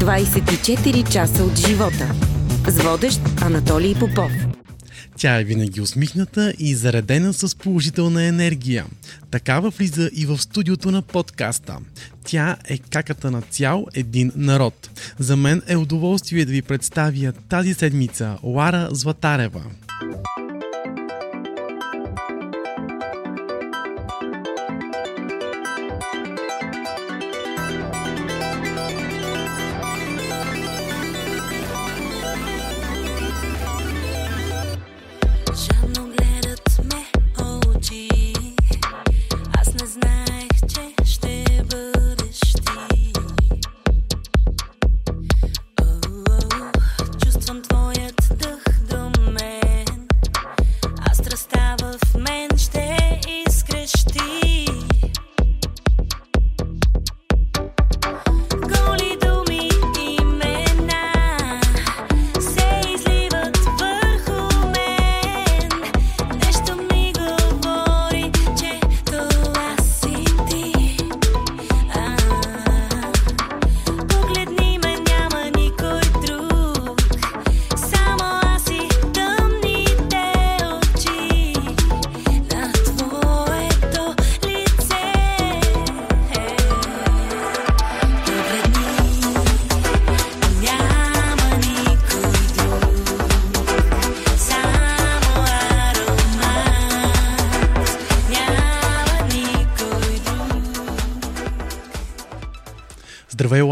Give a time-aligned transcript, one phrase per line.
[0.00, 2.14] 24 часа от живота.
[2.68, 4.32] С водещ Анатолий Попов.
[5.16, 8.86] Тя е винаги усмихната и заредена с положителна енергия.
[9.30, 11.78] Такава влиза и в студиото на подкаста.
[12.24, 14.90] Тя е каката на цял един народ.
[15.18, 19.62] За мен е удоволствие да ви представя тази седмица Лара Златарева.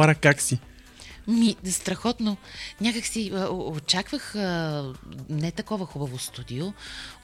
[0.08, 0.58] Лара, как си?
[1.26, 2.36] Ми, страхотно.
[2.80, 4.92] Някак си очаквах а,
[5.28, 6.72] не такова хубаво студио.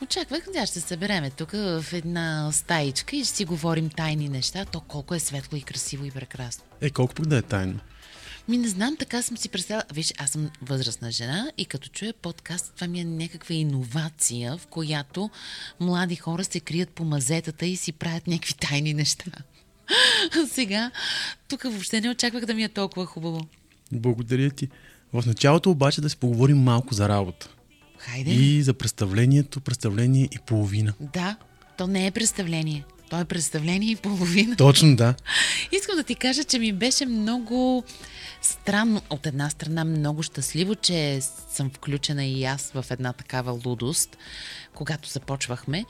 [0.02, 4.64] Очаквах, да, ще се събереме тук в една стаичка и ще си говорим тайни неща.
[4.64, 6.64] То колко е светло и красиво и прекрасно.
[6.80, 7.80] Е, колко пък да е тайно?
[8.48, 9.84] Ми не знам, така съм си представила.
[9.92, 14.66] Виж, аз съм възрастна жена и като чуя подкаст, това ми е някаква иновация, в
[14.66, 15.30] която
[15.80, 19.30] млади хора се крият по мазетата и си правят някакви тайни неща.
[20.50, 20.90] Сега,
[21.48, 23.40] тук въобще не очаквах да ми е толкова хубаво.
[23.92, 24.68] Благодаря ти.
[25.12, 27.48] В началото обаче да си поговорим малко за работа.
[27.98, 28.30] Хайде.
[28.30, 30.92] И за представлението, представление и половина.
[31.00, 31.36] Да,
[31.78, 32.84] то не е представление.
[33.10, 34.56] То е представление и половина.
[34.56, 35.14] Точно, да.
[35.72, 37.84] Искам да ти кажа, че ми беше много
[38.42, 39.02] странно.
[39.10, 44.16] От една страна много щастливо, че съм включена и аз в една такава лудост,
[44.74, 45.84] когато започвахме,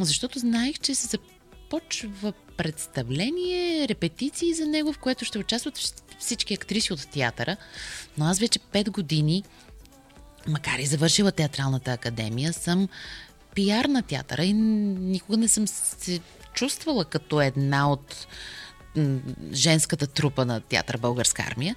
[0.00, 1.18] защото знаех, че се
[1.66, 7.56] започва представление, репетиции за него, в което ще участват всички актриси от театъра.
[8.18, 9.42] Но аз вече 5 години
[10.48, 12.88] макар и завършила театралната академия, съм
[13.54, 16.20] пиар на театъра и никога не съм се
[16.54, 18.26] чувствала като една от
[19.52, 21.76] женската трупа на театър Българска армия.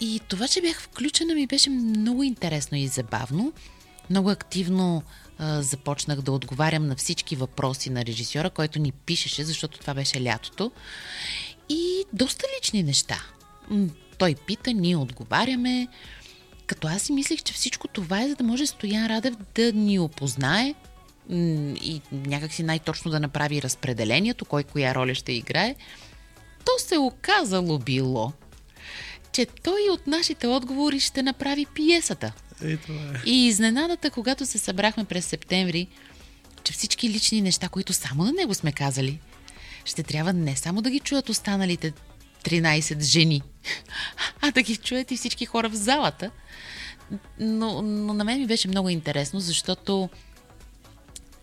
[0.00, 3.52] И това, че бях включена, ми беше много интересно и забавно.
[4.10, 5.02] Много активно
[5.60, 10.72] започнах да отговарям на всички въпроси на режисьора, който ни пишеше, защото това беше лятото.
[11.68, 13.22] И доста лични неща.
[14.18, 15.88] Той пита, ние отговаряме.
[16.66, 19.98] Като аз си мислех, че всичко това е за да може Стоян Радев да ни
[19.98, 20.74] опознае
[21.30, 25.74] и някакси най-точно да направи разпределението, кой коя роля ще играе.
[26.64, 28.32] То се оказало било,
[29.32, 32.32] че той от нашите отговори ще направи пиесата.
[32.64, 32.78] Е, е.
[33.26, 35.86] И изненадата, когато се събрахме през септември,
[36.64, 39.20] че всички лични неща, които само на него сме казали,
[39.84, 41.92] ще трябва не само да ги чуят останалите
[42.44, 43.42] 13 жени,
[44.40, 46.30] а да ги чуят и всички хора в залата.
[47.38, 50.08] Но, но на мен ми беше много интересно, защото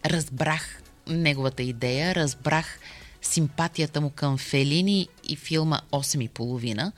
[0.05, 2.79] разбрах неговата идея, разбрах
[3.21, 6.91] симпатията му към Фелини и филма 8 и половина.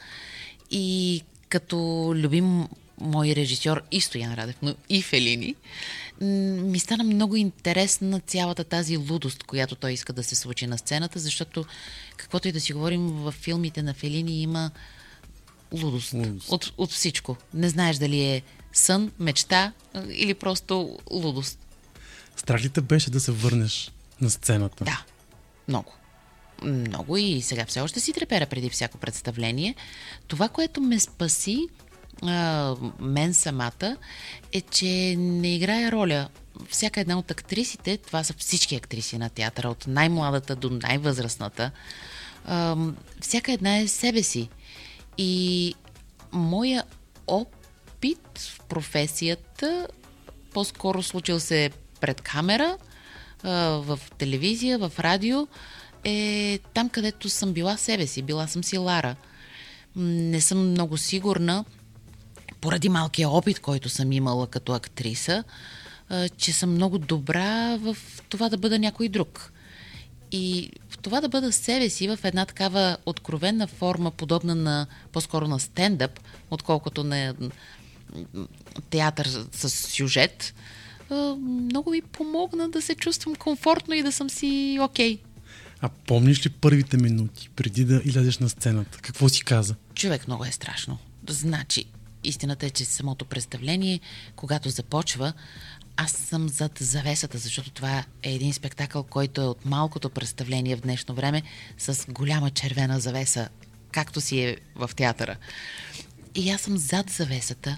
[0.72, 1.78] И като
[2.16, 2.68] любим
[3.01, 5.56] мой режисьор и Стоян Радев, но и Фелини,
[6.22, 11.19] ми стана много интересна цялата тази лудост, която той иска да се случи на сцената,
[11.19, 11.66] защото
[12.17, 14.72] каквото и да си говорим, в филмите на Фелини има
[15.72, 16.13] лудост.
[16.13, 16.50] Лудост.
[16.51, 17.38] От, от всичко.
[17.53, 18.42] Не знаеш дали е
[18.74, 19.74] сън, мечта
[20.09, 21.59] или просто лудост.
[22.36, 24.83] Страх ли те беше да се върнеш на сцената?
[24.83, 25.04] Да,
[25.68, 25.94] много.
[26.62, 29.75] Много и сега все още си трепера преди всяко представление.
[30.27, 31.68] Това, което ме спаси,
[33.00, 33.97] мен самата,
[34.53, 36.29] е, че не играя роля.
[36.69, 41.71] Всяка една от актрисите, това са всички актриси на театъра, от най-младата до най-възрастната,
[43.21, 44.50] всяка една е себе си.
[45.18, 45.75] И
[46.31, 46.83] моя
[47.27, 49.88] опит в професията
[50.53, 51.71] по-скоро случил се
[52.01, 52.77] пред камера,
[53.44, 55.47] в телевизия, в радио,
[56.03, 58.21] е там, където съм била себе си.
[58.21, 59.15] Била съм си Лара.
[59.95, 61.65] не съм много сигурна,
[62.62, 65.44] поради малкия опит, който съм имала като актриса,
[66.38, 67.98] че съм много добра в
[68.30, 69.54] това да бъда някой друг.
[70.31, 75.48] И в това да бъда себе си в една такава откровенна форма, подобна на по-скоро
[75.48, 76.19] на стендъп,
[76.52, 77.36] отколкото на
[78.90, 80.54] театър с сюжет,
[81.42, 85.19] много ми помогна да се чувствам комфортно и да съм си окей.
[85.81, 88.98] А помниш ли първите минути, преди да излезеш на сцената?
[89.02, 89.75] Какво си каза?
[89.96, 90.98] Човек много е страшно.
[91.30, 91.86] Значи,
[92.23, 94.00] истината е, че самото представление,
[94.35, 95.33] когато започва,
[95.97, 100.81] аз съм зад завесата, защото това е един спектакъл, който е от малкото представление в
[100.81, 101.41] днешно време
[101.77, 103.50] с голяма червена завеса,
[103.91, 105.38] както си е в театъра.
[106.35, 107.77] И аз съм зад завесата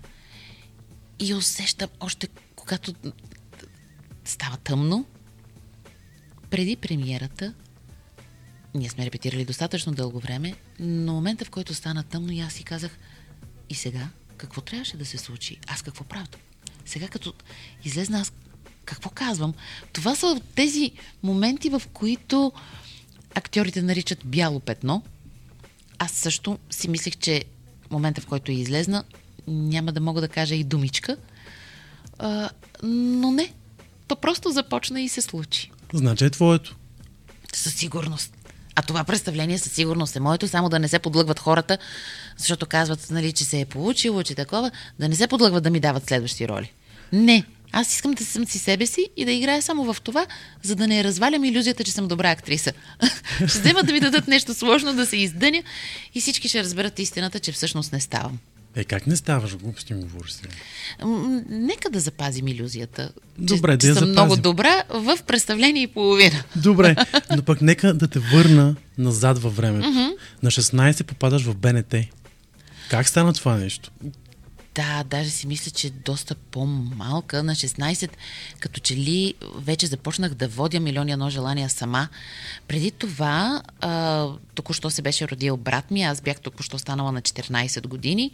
[1.19, 2.93] и усещам още когато
[4.25, 5.05] става тъмно,
[6.49, 7.53] преди премиерата,
[8.75, 12.63] ние сме репетирали достатъчно дълго време, но момента, в който стана тъмно, и аз си
[12.63, 12.97] казах,
[13.69, 14.09] и сега,
[14.43, 15.59] какво трябваше да се случи?
[15.67, 16.27] Аз какво правя?
[16.85, 17.33] Сега, като
[17.83, 18.33] излезна аз,
[18.85, 19.53] какво казвам?
[19.93, 20.91] Това са тези
[21.23, 22.51] моменти, в които
[23.35, 25.03] актьорите наричат бяло петно.
[25.99, 27.43] Аз също си мислех, че
[27.91, 29.03] момента, в който излезна,
[29.47, 31.17] няма да мога да кажа и думичка.
[32.19, 32.49] А,
[32.83, 33.53] но не.
[34.07, 35.71] То просто започна и се случи.
[35.93, 36.75] Значи е твоето.
[37.53, 38.42] Със сигурност.
[38.75, 41.77] А това представление със сигурност е моето, само да не се подлъгват хората,
[42.37, 45.79] защото казват, нали, че се е получило, че такова, да не се подлъгват да ми
[45.79, 46.71] дават следващи роли.
[47.13, 47.43] Не.
[47.71, 50.25] Аз искам да съм си себе си и да играя само в това,
[50.63, 52.73] за да не развалям иллюзията, че съм добра актриса.
[53.35, 55.63] ще вземат да ми дадат нещо сложно, да се издъня
[56.13, 58.39] и всички ще разберат истината, че всъщност не ставам.
[58.75, 59.55] Е, как не ставаш?
[59.55, 60.49] Глупости говориш сега.
[61.49, 63.11] Нека да запазим иллюзията.
[63.37, 64.11] Добре, че, да че я съм запазим.
[64.11, 66.43] много добра в представление и половина.
[66.55, 66.95] Добре,
[67.35, 69.89] но пък нека да те върна назад във времето.
[70.43, 71.95] На 16 попадаш в БНТ.
[72.89, 73.91] Как стана това нещо?
[74.75, 78.09] Да, даже си мисля, че доста по-малка, на 16,
[78.59, 82.07] като че ли вече започнах да водя милиони едно желания сама.
[82.67, 87.87] Преди това, а, току-що се беше родил брат ми, аз бях току-що станала на 14
[87.87, 88.31] години.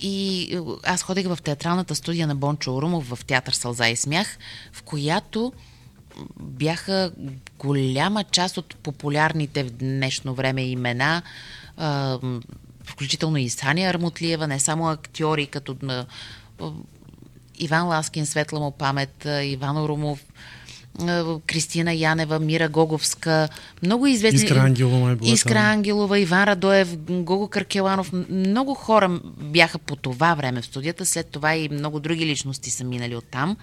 [0.00, 4.38] И е, аз ходех в театралната студия на Бончо Урумов в театър Сълза и смях,
[4.72, 5.52] в която
[6.40, 7.12] бяха
[7.58, 11.22] голяма част от популярните в днешно време имена,
[12.88, 16.06] включително и Сани Армутлиева, не само актьори, като а,
[16.60, 16.70] а,
[17.58, 20.24] Иван Ласкин, Светла му памет, Иван Орумов,
[21.00, 23.48] а, Кристина Янева, Мира Гоговска,
[23.82, 24.40] много известни...
[24.40, 25.58] Искра Ангелова била Искра.
[25.58, 28.12] Ангелова, Иван Радоев, Гого Каркеланов.
[28.30, 32.84] Много хора бяха по това време в студията, след това и много други личности са
[32.84, 33.56] минали оттам.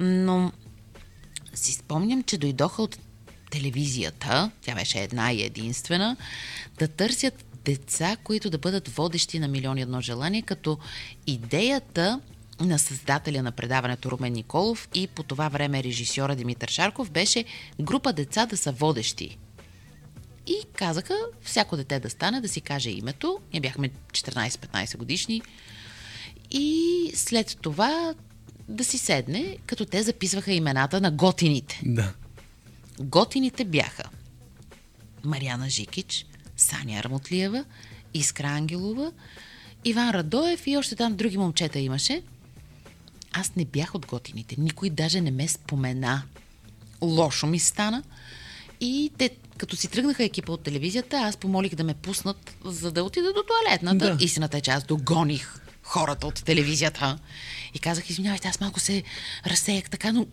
[0.00, 0.52] Но
[1.54, 2.98] си спомням, че дойдоха от
[3.50, 6.16] телевизията, тя беше една и единствена,
[6.78, 10.78] да търсят деца, които да бъдат водещи на Милион и едно желание, като
[11.26, 12.20] идеята
[12.60, 17.44] на създателя на предаването Румен Николов и по това време режисьора Димитър Шарков беше
[17.80, 19.38] група деца да са водещи.
[20.46, 23.38] И казаха всяко дете да стане, да си каже името.
[23.52, 25.42] Ние бяхме 14-15 годишни.
[26.50, 28.14] И след това
[28.68, 31.80] да си седне, като те записваха имената на готините.
[31.84, 32.14] Да.
[33.00, 34.04] Готините бяха
[35.24, 36.26] Мариана Жикич,
[36.58, 37.64] Саня Армутлиева,
[38.14, 39.12] Искра Ангелова,
[39.84, 42.22] Иван Радоев и още там други момчета имаше.
[43.32, 44.56] Аз не бях от готините.
[44.58, 46.22] Никой даже не ме спомена.
[47.02, 48.02] Лошо ми стана.
[48.80, 53.04] И те, като си тръгнаха екипа от телевизията, аз помолих да ме пуснат, за да
[53.04, 54.16] отида до туалетната.
[54.16, 54.24] Да.
[54.24, 57.18] Истината е, че аз догоних хората от телевизията.
[57.74, 59.02] И казах, извинявайте, аз малко се
[59.46, 60.26] разсеях така, но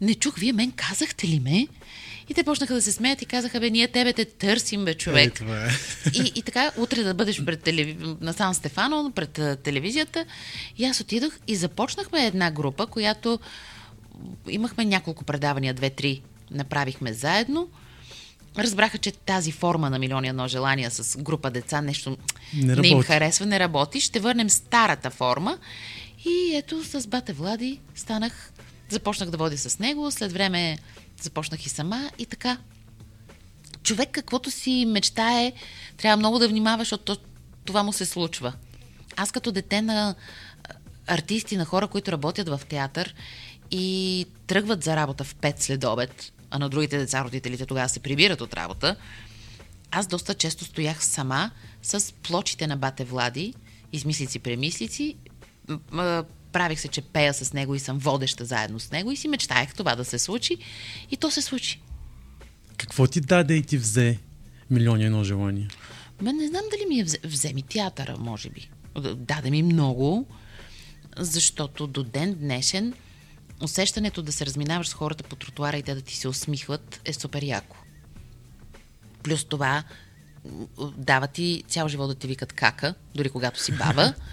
[0.00, 1.68] не чух, вие мен казахте ли ме?
[2.30, 4.94] И те почнаха да се смеят и казаха, бе, ние тебе те търсим, бе, Е,
[4.94, 5.34] човек.
[5.34, 5.68] това е.
[6.14, 7.96] И, и така, утре да бъдеш пред телеви...
[8.20, 10.24] на Сан Стефано, пред телевизията.
[10.78, 13.38] И аз отидох и започнахме една група, която
[14.48, 17.68] имахме няколко предавания, две-три направихме заедно.
[18.58, 22.16] Разбраха, че тази форма на милиони едно желания с група деца нещо
[22.54, 24.00] Не не им харесва, не работи.
[24.00, 25.58] Ще върнем старата форма.
[26.24, 28.49] И ето с бате Влади станах,
[28.90, 30.78] започнах да водя с него, след време
[31.22, 32.58] започнах и сама и така.
[33.82, 35.52] Човек каквото си мечтае,
[35.96, 37.22] трябва много да внимава, защото то-
[37.64, 38.52] това му се случва.
[39.16, 40.14] Аз като дете на
[41.06, 43.14] артисти, на хора, които работят в театър
[43.70, 48.00] и тръгват за работа в 5 след обед, а на другите деца родителите тогава се
[48.00, 48.96] прибират от работа,
[49.90, 51.50] аз доста често стоях сама
[51.82, 53.54] с плочите на бате Влади,
[53.92, 55.16] измислици, премислици,
[55.68, 59.16] м- м- правих се, че пея с него и съм водеща заедно с него и
[59.16, 60.56] си мечтаях това да се случи
[61.10, 61.82] и то се случи.
[62.76, 64.18] Какво ти даде и ти взе
[64.70, 65.68] милиони едно желания?
[66.22, 68.70] Мен не знам дали ми е взе, вземи театъра, може би.
[69.14, 70.26] Даде ми много,
[71.18, 72.94] защото до ден днешен
[73.62, 77.12] усещането да се разминаваш с хората по тротуара и те да ти се усмихват е
[77.12, 77.76] супер яко.
[79.22, 79.84] Плюс това
[80.96, 84.14] дава ти цял живот да ти викат кака, дори когато си баба.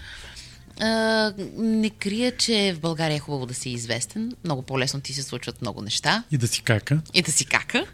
[0.80, 4.32] А, не крия, че в България е хубаво да си известен.
[4.44, 7.00] Много по-лесно ти се случват много неща И да си кака.
[7.14, 7.86] и да си кака.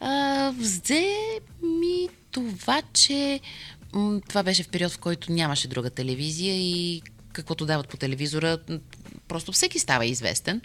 [0.00, 1.16] А, взе
[1.62, 3.40] ми това, че
[3.92, 7.02] м, това беше в период, в който нямаше друга телевизия и
[7.32, 8.58] каквото дават по телевизора,
[9.28, 10.60] просто всеки става известен.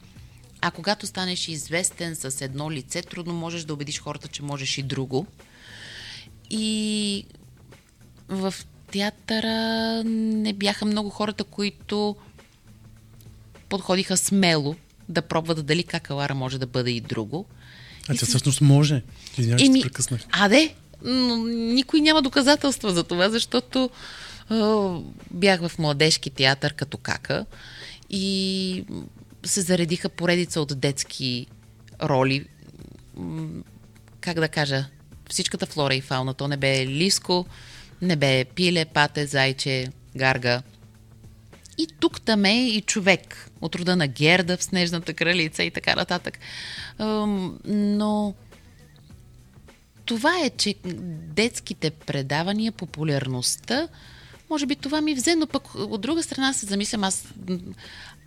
[0.62, 4.84] А когато станеш известен с едно лице, трудно можеш да убедиш хората, че можеш и
[4.84, 5.28] друго.
[6.50, 7.26] И
[8.28, 8.54] в
[8.92, 12.16] театъра не бяха много хората, които
[13.70, 14.76] подходиха смело
[15.10, 17.46] да пробват дали какалара може да бъде и друго.
[18.10, 19.04] А тя всъщност може.
[19.38, 20.22] Извинявай, Еми, прекъснах.
[20.32, 23.90] Аде, но никой няма доказателства за това, защото
[24.50, 24.90] а,
[25.32, 27.46] бях в младежки театър като кака
[28.10, 28.86] и
[29.44, 31.48] се заредиха поредица от детски
[32.04, 32.46] роли.
[34.22, 34.86] Как да кажа,
[35.30, 36.34] всичката флора и фауна.
[36.34, 37.46] То не бе лиско,
[38.02, 40.62] не бе пиле, пате, зайче, гарга.
[41.78, 45.96] И тук там е и човек от рода на Герда в Снежната кралица и така
[45.96, 46.40] нататък.
[47.66, 48.34] Но
[50.06, 50.76] това е, че
[51.34, 53.88] детските предавания, популярността,
[54.50, 57.28] може би това ми взе, но пък от друга страна се замислям, аз,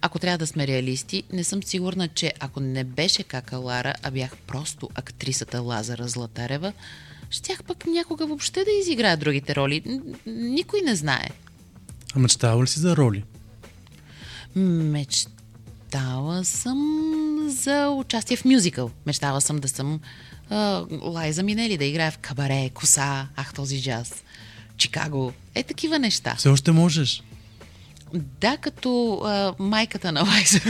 [0.00, 4.10] ако трябва да сме реалисти, не съм сигурна, че ако не беше кака Лара, а
[4.10, 6.72] бях просто актрисата Лазара Златарева,
[7.32, 10.00] щях пък някога въобще да изиграя другите роли.
[10.26, 11.28] Никой не знае.
[12.14, 13.24] А мечтава ли си за роли?
[14.56, 16.78] Мечтала съм
[17.48, 18.90] за участие в мюзикъл.
[19.06, 20.00] Мечтала съм да съм
[20.50, 24.24] а, Лайза Минели, да играя в кабаре, коса, ах този джаз,
[24.76, 25.32] Чикаго.
[25.54, 26.34] Е, такива неща.
[26.38, 27.22] Все още можеш.
[28.14, 30.60] Да, като а, майката на Лайза.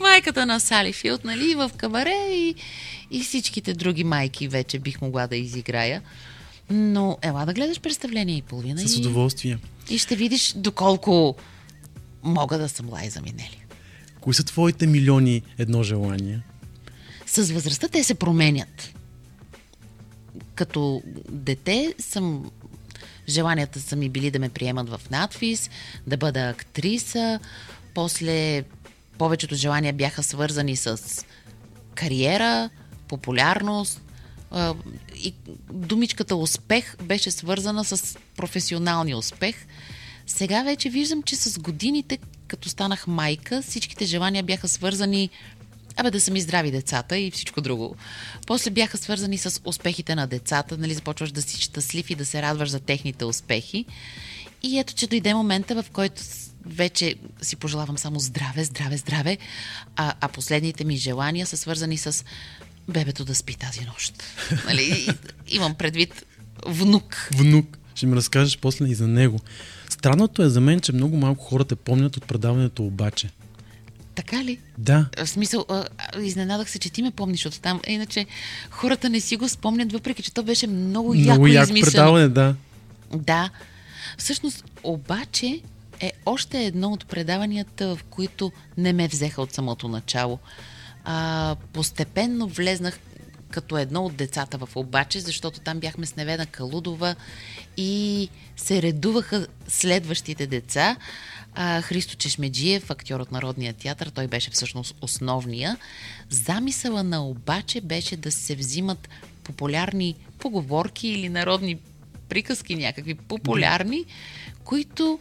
[0.00, 2.54] майката на Сали Филд, нали, в кабаре и,
[3.10, 6.02] и всичките други майки вече бих могла да изиграя.
[6.70, 9.58] Но ела да гледаш представление и половина С и, удоволствие.
[9.90, 11.36] и ще видиш доколко
[12.22, 13.64] мога да съм Лайза Минели.
[14.20, 16.40] Кои са твоите милиони едно желание?
[17.26, 18.94] С възрастта те се променят.
[20.54, 22.50] Като дете съм
[23.28, 25.70] желанията са ми били да ме приемат в надфис,
[26.06, 27.40] да бъда актриса.
[27.94, 28.64] После
[29.18, 31.00] повечето желания бяха свързани с
[31.94, 32.70] кариера,
[33.08, 34.02] популярност.
[34.50, 34.74] а,
[35.16, 35.34] И
[35.72, 39.56] думичката успех беше свързана с професионалния успех.
[40.26, 45.30] Сега вече виждам, че с годините, като станах майка, всичките желания бяха свързани
[45.98, 47.96] Абе да са ми здрави децата и всичко друго.
[48.46, 52.42] После бяха свързани с успехите на децата, нали, започваш да си щастлив и да се
[52.42, 53.84] радваш за техните успехи.
[54.62, 56.22] И ето, че дойде момента, в който
[56.66, 59.38] вече си пожелавам само здраве, здраве, здраве,
[59.96, 62.24] а, а последните ми желания са свързани с
[62.88, 64.22] бебето да спи тази нощ.
[64.66, 65.08] Нали?
[65.48, 66.24] Имам предвид
[66.66, 67.28] внук.
[67.34, 67.78] Внук.
[67.94, 69.38] Ще ми разкажеш после и за него.
[69.88, 73.30] Странното е за мен, че много малко хора те помнят от предаването обаче.
[74.14, 74.58] Така ли?
[74.78, 75.84] Да, В смисъл, а,
[76.22, 77.80] изненадах се, че ти ме помниш от там.
[77.86, 78.26] Иначе
[78.70, 81.92] хората не си го спомнят, въпреки че то беше много, много яко яко измислено.
[81.92, 82.54] предаване, да.
[83.14, 83.50] Да.
[84.18, 85.60] Всъщност, обаче
[86.00, 90.38] е още едно от предаванията, в които не ме взеха от самото начало.
[91.08, 92.98] А, постепенно влезнах
[93.50, 97.14] като едно от децата в обаче, защото там бяхме с Невена Калудова
[97.76, 100.96] и се редуваха следващите деца.
[101.54, 105.76] А, Христо Чешмеджиев, актьор от Народния театър, той беше всъщност основния.
[106.30, 109.08] Замисъла на обаче беше да се взимат
[109.44, 111.78] популярни поговорки или народни
[112.28, 114.04] приказки някакви популярни,
[114.64, 115.18] които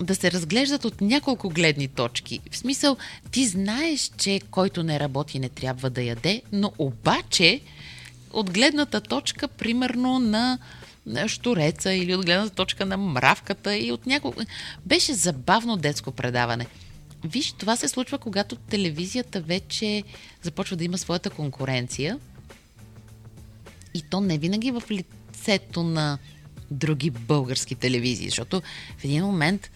[0.00, 2.40] да се разглеждат от няколко гледни точки.
[2.50, 2.96] В смисъл,
[3.30, 7.60] ти знаеш, че който не работи не трябва да яде, но обаче
[8.32, 10.58] от гледната точка, примерно на
[11.26, 14.40] штуреца или от гледната точка на мравката и от няколко...
[14.86, 16.66] Беше забавно детско предаване.
[17.24, 20.02] Виж, това се случва, когато телевизията вече
[20.42, 22.18] започва да има своята конкуренция
[23.94, 26.18] и то не винаги в лицето на
[26.70, 28.62] други български телевизии, защото
[28.98, 29.70] в един момент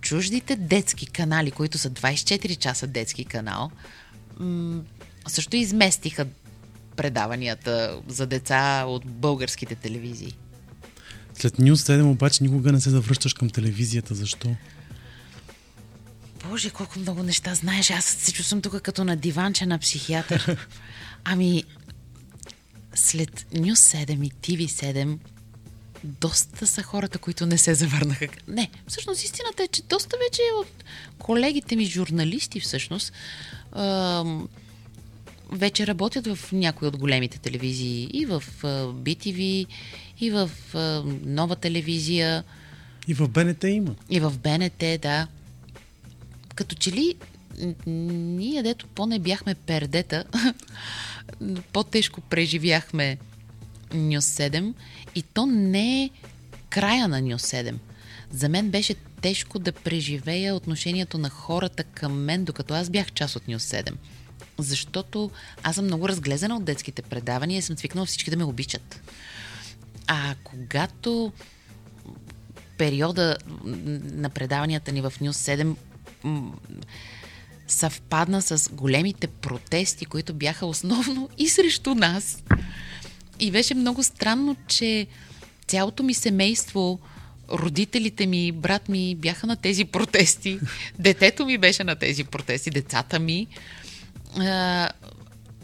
[0.00, 3.70] чуждите детски канали, които са 24 часа детски канал,
[4.40, 4.82] м-
[5.26, 6.26] също изместиха
[6.96, 10.34] предаванията за деца от българските телевизии.
[11.34, 14.14] След News 7 обаче никога не се завръщаш към телевизията.
[14.14, 14.54] Защо?
[16.48, 17.90] Боже, колко много неща знаеш.
[17.90, 20.68] Аз се чувствам тук като на диванче на психиатър.
[21.24, 21.64] Ами,
[22.94, 25.18] след News 7 и TV7
[26.04, 28.26] доста са хората, които не се завърнаха.
[28.48, 30.84] Не, всъщност истината е, че доста вече от
[31.18, 33.12] колегите ми журналисти всъщност
[35.52, 38.10] вече работят в някои от големите телевизии.
[38.12, 38.42] И в
[38.94, 39.66] BTV,
[40.20, 40.50] и в
[41.24, 42.44] нова телевизия,
[43.08, 43.94] И в БНТ има.
[44.10, 45.26] и в БНТ, да.
[46.54, 47.14] Като че ли
[47.86, 50.24] ние, дето по-не бяхме пердета,
[51.72, 53.18] по-тежко преживяхме
[53.94, 54.74] Нюс 7
[55.14, 56.10] и то не е
[56.70, 57.74] края на Нюс 7.
[58.30, 63.36] За мен беше тежко да преживея отношението на хората към мен, докато аз бях част
[63.36, 63.92] от Нюс 7.
[64.58, 65.30] Защото
[65.62, 69.02] аз съм много разглезена от детските предавания и съм свикнала всички да ме обичат.
[70.06, 71.32] А когато
[72.78, 75.76] периода на предаванията ни в Нюс 7
[76.22, 76.52] м,
[77.68, 82.42] съвпадна с големите протести, които бяха основно и срещу нас.
[83.40, 85.06] И беше много странно, че
[85.66, 87.00] цялото ми семейство,
[87.50, 90.60] родителите ми, брат ми бяха на тези протести,
[90.98, 93.46] детето ми беше на тези протести, децата ми.
[94.38, 94.88] А,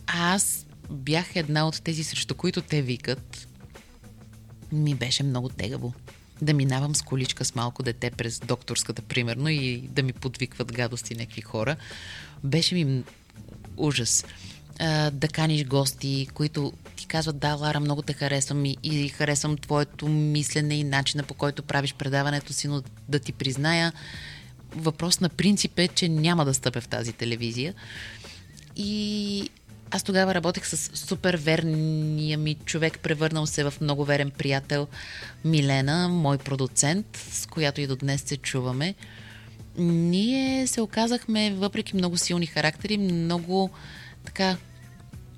[0.06, 3.48] аз бях една от тези, срещу които те викат.
[4.72, 5.94] Ми беше много тегаво.
[6.42, 11.14] Да минавам с количка с малко дете през докторската, примерно, и да ми подвикват гадости
[11.14, 11.76] някакви хора.
[12.44, 13.02] Беше ми
[13.76, 14.24] ужас.
[15.12, 20.08] Да каниш гости, които ти казват, да, Лара, много те харесвам и, и харесвам твоето
[20.08, 23.92] мислене и начина по който правиш предаването си, но да ти призная,
[24.76, 27.74] въпрос на принцип е, че няма да стъпя в тази телевизия.
[28.76, 29.50] И
[29.90, 34.88] аз тогава работех с супер верния ми човек, превърнал се в много верен приятел
[35.44, 38.94] Милена, мой продуцент, с която и до днес се чуваме.
[39.78, 43.70] Ние се оказахме, въпреки много силни характери, много
[44.24, 44.56] така.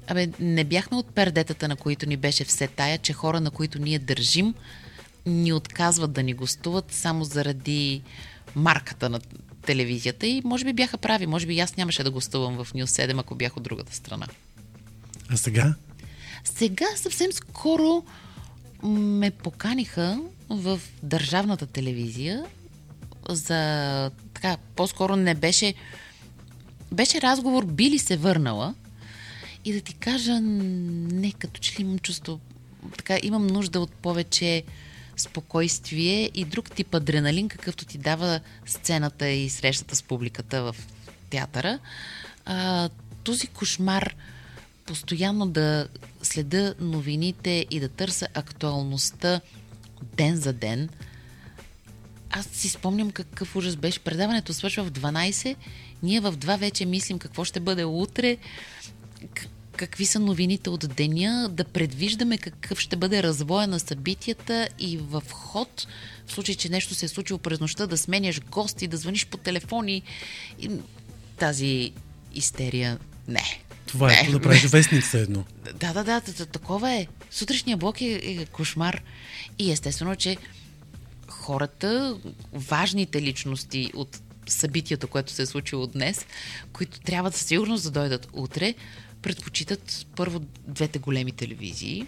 [0.06, 3.78] Абе, не бяхме от пердетата, на които ни беше все тая, че хора, на които
[3.78, 4.54] ние държим,
[5.26, 8.02] ни отказват да ни гостуват само заради
[8.54, 9.20] марката на
[9.66, 11.26] телевизията и може би бяха прави.
[11.26, 14.26] Може би аз нямаше да гостувам в Нюс 7, ако бях от другата страна.
[15.28, 15.74] А сега?
[16.44, 18.04] Сега съвсем скоро
[18.82, 22.44] ме поканиха в държавната телевизия
[23.28, 25.74] за така, по-скоро не беше
[26.92, 28.74] беше разговор би ли се върнала
[29.66, 32.40] и да ти кажа не, като че ли имам чувство
[32.96, 34.62] така, имам нужда от повече
[35.16, 40.76] спокойствие и друг тип адреналин, какъвто ти дава сцената и срещата с публиката в
[41.30, 41.78] театъра.
[42.44, 42.88] А,
[43.24, 44.14] този кошмар
[44.84, 45.88] постоянно да
[46.22, 49.40] следа новините и да търся актуалността
[50.16, 50.88] ден за ден.
[52.30, 54.00] Аз си спомням какъв ужас беше.
[54.00, 55.56] Предаването свършва в 12.
[56.02, 58.36] Ние в 2 вече мислим какво ще бъде утре,
[59.76, 65.22] какви са новините от деня, да предвиждаме какъв ще бъде развоя на събитията и в
[65.32, 65.86] ход,
[66.26, 69.36] в случай, че нещо се е случило през нощта, да сменяш гости, да звъниш по
[69.36, 70.02] телефони.
[70.60, 70.70] И
[71.38, 71.92] тази
[72.34, 73.60] истерия, не.
[73.86, 74.30] Това е Не.
[74.30, 75.44] да правиш вестник все едно.
[75.74, 77.06] Да, да, да, такова е.
[77.30, 79.02] Сутрешния блок е, е кошмар.
[79.58, 80.36] И естествено, че
[81.28, 82.16] хората,
[82.52, 86.26] важните личности от събитието, което се е случило днес,
[86.72, 88.74] които трябва да със сигурност да дойдат утре,
[89.22, 92.06] предпочитат първо двете големи телевизии.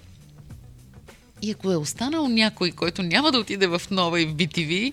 [1.43, 4.93] И ако е останал някой, който няма да отиде в нова и в BTV,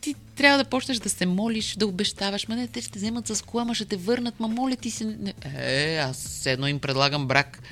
[0.00, 2.48] ти трябва да почнеш да се молиш, да обещаваш.
[2.48, 5.16] Ма не, те ще вземат с кола, ма ще те върнат, ма моля ти се.
[5.56, 7.62] Е, аз едно им предлагам брак.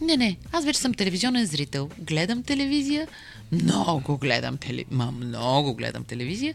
[0.00, 1.90] Не, не, аз вече съм телевизионен зрител.
[1.98, 3.08] Гледам телевизия,
[3.52, 6.54] много гледам телевизия, ма много гледам телевизия.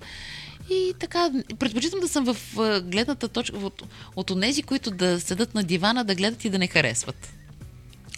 [0.71, 2.37] И така, предпочитам да съм в
[2.81, 3.83] гледната точка от,
[4.15, 7.33] от онези, които да седат на дивана, да гледат и да не харесват.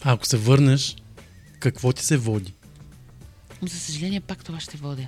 [0.03, 0.95] А ако се върнеш,
[1.59, 2.53] какво ти се води?
[3.61, 5.07] За съжаление, пак това ще водя.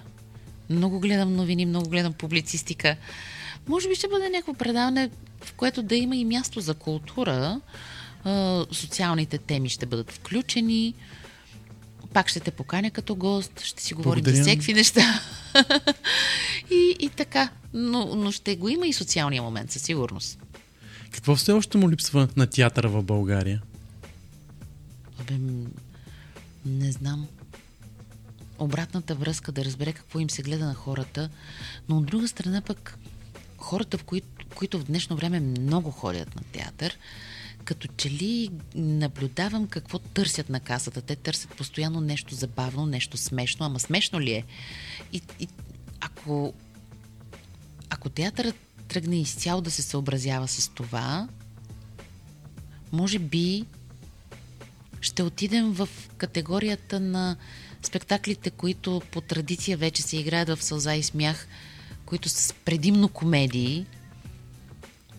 [0.70, 2.96] Много гледам новини, много гледам публицистика.
[3.68, 5.10] Може би ще бъде някакво предаване,
[5.42, 7.62] в което да има и място за култура.
[8.72, 10.94] Социалните теми ще бъдат включени.
[12.16, 14.44] Пак ще те поканя като гост, ще си говорим Благодаря.
[14.44, 15.22] за всеки неща.
[16.72, 17.50] и, и така.
[17.74, 20.40] Но, но ще го има и социалния момент, със сигурност.
[21.12, 23.62] Какво все още му липсва на театъра в България?
[25.20, 25.34] Абе,
[26.66, 27.28] не знам.
[28.60, 31.30] Обратната връзка да разбере какво им се гледа на хората,
[31.90, 32.98] но от друга страна пък
[33.58, 36.98] хората, в които, които в днешно време много ходят на театър,
[37.66, 41.02] като че ли наблюдавам какво търсят на касата.
[41.02, 44.44] Те търсят постоянно нещо забавно, нещо смешно, ама смешно ли е?
[45.14, 45.48] И, и
[46.02, 46.54] ако,
[47.90, 48.56] ако театърът
[48.88, 51.28] тръгне изцяло да се съобразява с това,
[52.92, 53.66] може би
[55.02, 57.36] ще отидем в категорията на
[57.84, 61.48] спектаклите, които по традиция вече се играят в сълза и смях,
[62.06, 63.86] които са предимно комедии,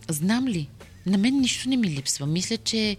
[0.08, 0.68] знам ли?
[1.06, 2.26] На мен нищо не ми липсва.
[2.26, 2.96] Мисля, че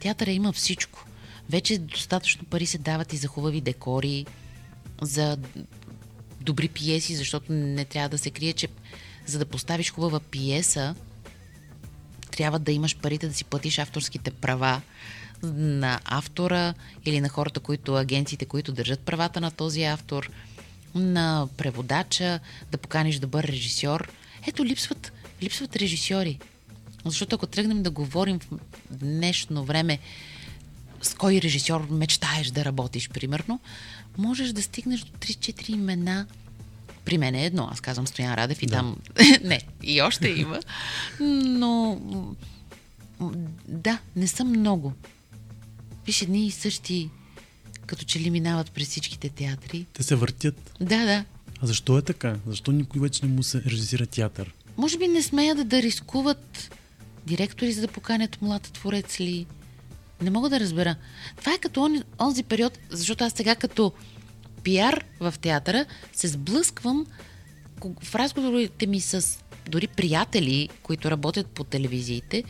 [0.00, 1.06] театъра има всичко.
[1.50, 4.26] Вече достатъчно пари се дават и за хубави декори,
[5.02, 5.38] за
[6.40, 8.68] добри пиеси, защото не трябва да се крие, че
[9.26, 10.94] за да поставиш хубава пиеса,
[12.30, 14.80] трябва да имаш парите да си платиш авторските права
[15.52, 20.30] на автора или на хората, които, агенциите, които държат правата на този автор,
[20.94, 22.40] на преводача,
[22.72, 24.12] да поканиш добър режисьор.
[24.46, 25.12] Ето, липсват,
[25.42, 26.38] липсват режисьори.
[27.04, 28.58] Защото ако тръгнем да говорим в
[28.90, 29.98] днешно време
[31.02, 33.60] с кой режисьор мечтаеш да работиш, примерно,
[34.18, 36.26] можеш да стигнеш до 3-4 имена.
[37.04, 38.72] При мен е едно, аз казвам Стоян Радев и Да.
[38.72, 38.96] там...
[39.44, 40.60] не, и още има.
[41.20, 42.00] Но...
[43.68, 44.92] Да, не са много.
[46.06, 47.10] Виж, едни и същи,
[47.86, 49.86] като че ли минават през всичките театри.
[49.92, 50.72] Те се въртят.
[50.80, 51.24] Да, да.
[51.62, 52.36] А защо е така?
[52.46, 54.54] Защо никой вече не му се режисира театър?
[54.76, 56.70] Може би не смеят да, да рискуват
[57.26, 59.46] директори, за да поканят млад творец ли.
[60.22, 60.96] Не мога да разбера.
[61.36, 63.92] Това е като он, онзи период, защото аз сега като
[64.62, 67.06] пиар в театъра се сблъсквам
[68.02, 72.44] в разговорите ми с дори приятели, които работят по телевизиите.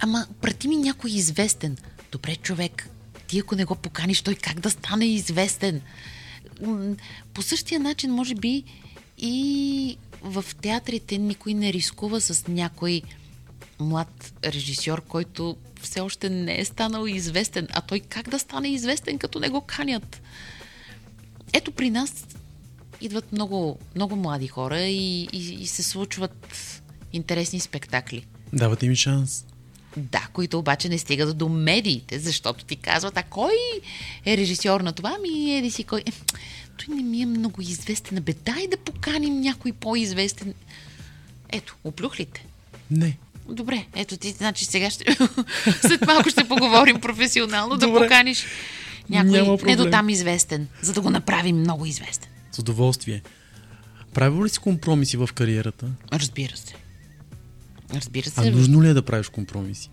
[0.00, 1.76] Ама прати ми някой известен.
[2.12, 2.88] Добре, човек,
[3.26, 5.80] ти ако не го поканиш, той как да стане известен?
[7.34, 8.64] По същия начин, може би,
[9.18, 13.02] и в театрите никой не рискува с някой
[13.80, 17.68] млад режисьор, който все още не е станал известен.
[17.72, 20.20] А той как да стане известен, като не го канят?
[21.52, 22.26] Ето при нас
[23.00, 26.46] идват много, много млади хора и, и, и се случват
[27.12, 28.26] интересни спектакли.
[28.52, 29.44] Давате ми шанс.
[29.96, 33.54] Да, които обаче не стигат до медиите, защото ти казват, а кой
[34.26, 35.18] е режисьор на това?
[35.18, 36.02] Ми еди си кой.
[36.06, 36.12] Е,
[36.76, 38.22] той не ми е много известен.
[38.22, 40.54] Бе, дай да поканим някой по-известен.
[41.48, 42.46] Ето, оплюх ли те?
[42.90, 43.18] Не.
[43.48, 45.04] Добре, ето ти, значи сега ще...
[45.80, 48.00] След малко ще поговорим професионално да Добре.
[48.00, 48.44] поканиш
[49.10, 52.30] някой не до там известен, за да го направим много известен.
[52.52, 53.22] С удоволствие.
[54.14, 55.86] Правил ли си компромиси в кариерата?
[56.12, 56.74] Разбира се.
[57.94, 58.50] Разбира А се.
[58.50, 59.90] нужно ли е да правиш компромиси?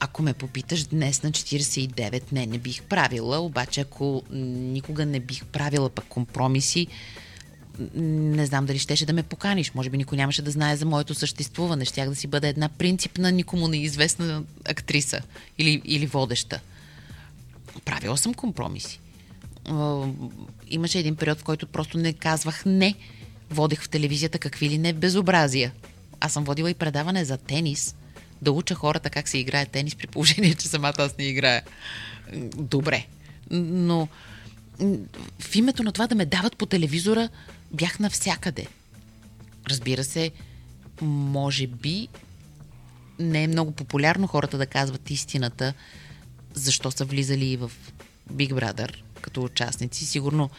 [0.00, 5.44] Ако ме попиташ днес на 49, не, не бих правила, обаче ако никога не бих
[5.44, 6.86] правила пък компромиси,
[7.94, 9.74] не знам дали щеше да ме поканиш.
[9.74, 11.84] Може би никой нямаше да знае за моето съществуване.
[11.84, 15.20] Щях да си бъда една принципна, никому неизвестна актриса
[15.58, 16.60] или, или водеща.
[17.84, 19.00] Правила съм компромиси.
[20.68, 22.94] Имаше един период, в който просто не казвах не.
[23.50, 25.72] Водех в телевизията какви ли не безобразия.
[26.20, 27.94] Аз съм водила и предаване за тенис,
[28.42, 31.62] да уча хората как се играе тенис, при положение, че самата аз не играя
[32.56, 33.06] добре.
[33.50, 34.08] Но
[35.40, 37.28] в името на това да ме дават по телевизора,
[37.72, 38.66] бях навсякъде.
[39.70, 40.30] Разбира се,
[41.02, 42.08] може би
[43.18, 45.74] не е много популярно хората да казват истината,
[46.54, 47.72] защо са влизали и в
[48.32, 50.06] Big Brother като участници.
[50.06, 50.50] Сигурно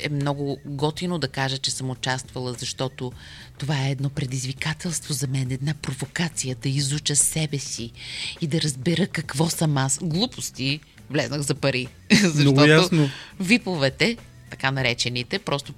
[0.00, 3.12] е много готино да кажа, че съм участвала, защото
[3.58, 7.92] това е едно предизвикателство за мен, една провокация да изуча себе си
[8.40, 9.98] и да разбера какво съм аз.
[10.02, 11.88] Глупости влезнах за пари.
[12.22, 13.10] защото ясно.
[13.40, 14.16] виповете,
[14.50, 15.74] така наречените, просто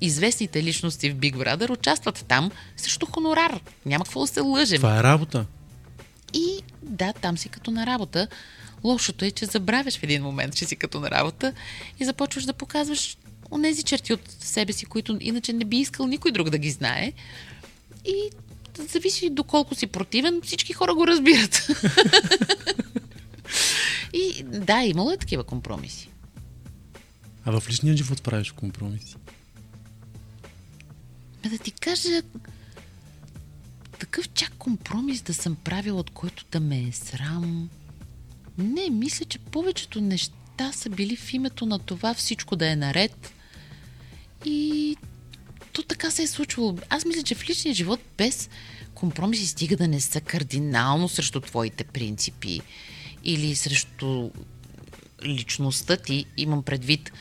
[0.00, 3.60] известните личности в Big Brother участват там срещу хонорар.
[3.86, 4.76] Няма какво да се лъжем.
[4.76, 5.46] Това е работа.
[6.32, 8.28] И да, там си като на работа.
[8.84, 11.52] Лошото е, че забравяш в един момент, че си като на работа
[12.00, 13.16] и започваш да показваш
[13.50, 17.12] онези черти от себе си, които иначе не би искал никой друг да ги знае.
[18.04, 18.30] И
[18.92, 21.68] зависи доколко си противен, всички хора го разбират.
[24.12, 26.08] и да, имало е такива компромиси.
[27.44, 29.14] А в личния живот правиш компромиси.
[31.44, 32.22] Ме да ти кажа,
[33.98, 37.70] такъв чак компромис да съм правила, от който да ме е срам.
[38.58, 43.32] Не, мисля, че повечето неща са били в името на това всичко да е наред.
[44.44, 44.96] И
[45.72, 46.78] то така се е случвало.
[46.88, 48.48] Аз мисля, че в личния живот без
[48.94, 52.60] компромиси стига да не са кардинално срещу твоите принципи
[53.24, 54.30] или срещу
[55.24, 57.12] личността ти, имам предвид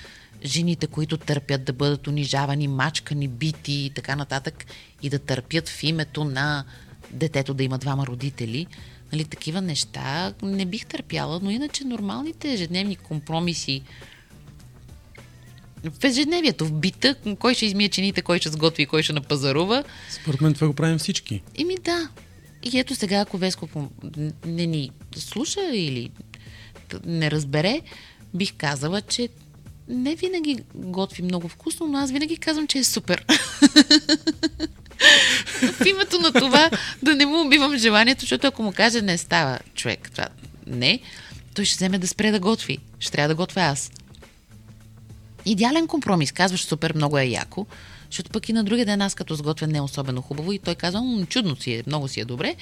[0.45, 4.65] жените, които търпят да бъдат унижавани, мачкани, бити и така нататък
[5.01, 6.65] и да търпят в името на
[7.11, 8.67] детето да има двама родители.
[9.11, 13.81] Нали, такива неща не бих търпяла, но иначе нормалните ежедневни компромиси
[15.83, 19.83] в ежедневието, в бита, кой ще измие чините, кой ще сготви кой ще напазарува.
[20.09, 21.41] Според мен това го правим всички.
[21.55, 22.09] Ими да.
[22.63, 23.69] И ето сега, ако Веско
[24.45, 26.11] не ни слуша или
[27.05, 27.81] не разбере,
[28.33, 29.29] бих казала, че
[29.87, 33.25] не винаги готви много вкусно, но аз винаги казвам, че е супер.
[35.61, 36.69] в името на това
[37.01, 40.27] да не му убивам желанието, защото ако му каже не става човек, това
[40.67, 40.99] не,
[41.55, 42.77] той ще вземе да спре да готви.
[42.99, 43.91] Ще трябва да готвя аз.
[45.45, 46.31] Идеален компромис.
[46.31, 47.65] Казваш супер, много е яко,
[48.05, 50.75] защото пък и на другия ден аз като сготвя не е особено хубаво и той
[50.75, 52.55] казва, «М, чудно си е, много си е добре.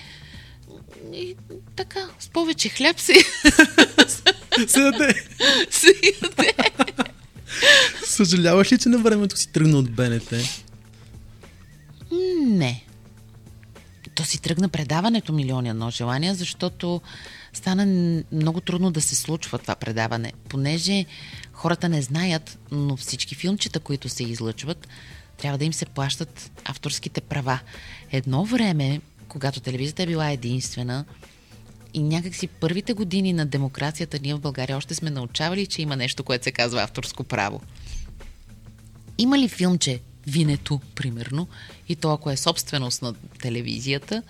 [1.14, 1.36] И
[1.76, 3.14] така, с повече хляб си,
[4.68, 5.14] Се яде.
[8.12, 10.34] Съжаляваш ли, че на времето си тръгна от БНТ?
[12.42, 12.84] Не.
[14.16, 17.02] То си тръгна предаването Милиони едно желания, защото
[17.54, 17.86] стана
[18.32, 21.06] много трудно да се случва това предаване, понеже
[21.54, 24.88] хората не знаят, но всички филмчета, които се излъчват,
[25.38, 27.60] трябва да им се плащат авторските права.
[28.12, 31.06] Едно време, когато телевизията е била единствена,
[31.94, 36.24] и някакси първите години на демокрацията ние в България още сме научавали, че има нещо,
[36.24, 37.62] което се казва авторско право.
[39.18, 41.48] Има ли филмче Винето, примерно,
[41.90, 44.24] и то ако е собственост на телевизията,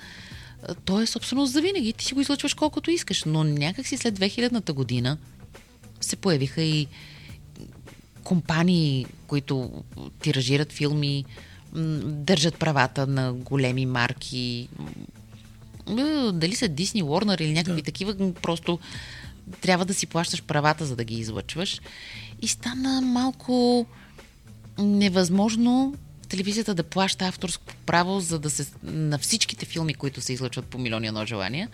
[0.85, 1.93] то е собственост за винаги.
[1.93, 3.23] Ти си го излъчваш колкото искаш.
[3.23, 5.17] Но някакси след 2000-та година
[6.01, 6.87] се появиха и
[8.23, 9.83] компании, които
[10.21, 11.25] тиражират филми,
[12.03, 14.69] държат правата на големи марки.
[15.87, 18.79] М, Дали са Disney, Warner или някакви такива, м, просто
[19.61, 21.81] трябва да си плащаш правата, за да ги излъчваш.
[22.41, 23.85] И стана малко
[24.81, 25.95] невъзможно
[26.29, 30.77] телевизията да плаща авторско право за да се, на всичките филми, които се излъчват по
[30.77, 31.69] милиони едно желания,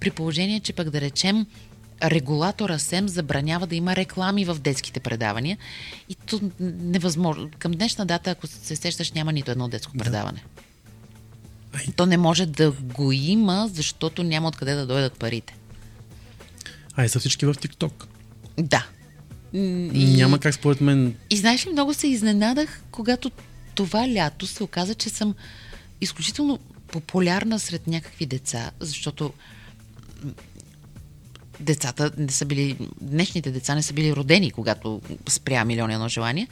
[0.00, 1.46] при положение, че пък да речем
[2.02, 5.58] регулатора СЕМ забранява да има реклами в детските предавания
[6.08, 7.50] и то невъзможно.
[7.58, 10.44] Към днешна дата, ако се сещаш, няма нито едно детско предаване.
[11.74, 11.86] Ай.
[11.96, 15.56] То не може да го има, защото няма откъде да дойдат парите.
[16.96, 18.08] Ай, са всички в ТикТок.
[18.58, 18.86] Да.
[19.54, 21.14] М, Няма как според мен.
[21.30, 23.30] И знаеш ли, много се изненадах, когато
[23.74, 25.34] това лято се оказа, че съм
[26.00, 29.32] изключително популярна сред някакви деца, защото
[31.60, 36.48] децата не са били, днешните деца не са били родени, когато спря милиони едно желание,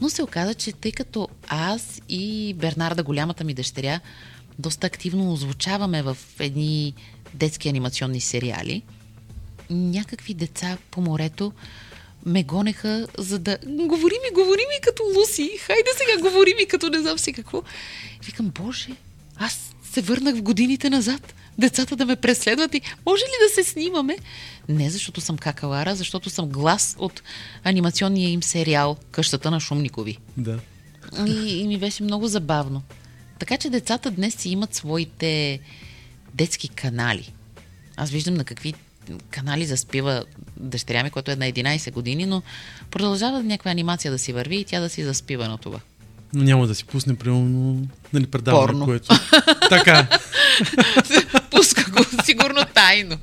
[0.00, 4.00] но се оказа, че тъй като аз и Бернарда, голямата ми дъщеря,
[4.58, 6.94] доста активно озвучаваме в едни
[7.34, 8.82] детски анимационни сериали,
[9.70, 11.52] някакви деца по морето
[12.26, 15.58] ме гонеха, за да говори ми, говори ми като Луси.
[15.60, 17.58] Хайде сега, говори ми като не знам си какво.
[18.22, 18.88] И викам, боже,
[19.36, 21.34] аз се върнах в годините назад.
[21.58, 24.16] Децата да ме преследват и може ли да се снимаме?
[24.68, 27.22] Не защото съм какалара, защото съм глас от
[27.64, 30.18] анимационния им сериал Къщата на Шумникови.
[30.36, 30.58] Да.
[31.26, 32.82] И, и ми беше много забавно.
[33.38, 35.60] Така че децата днес си имат своите
[36.34, 37.32] детски канали.
[37.96, 38.74] Аз виждам на какви
[39.30, 40.24] канали заспива
[40.56, 42.42] дъщеря ми, която е на 11 години, но
[42.90, 45.80] продължава някаква анимация да си върви и тя да си заспива на това.
[46.32, 48.84] Но няма да си пусне, примерно, нали, предаване, Порно.
[48.84, 49.14] което...
[49.68, 50.08] така.
[51.50, 53.18] Пуска го сигурно тайно.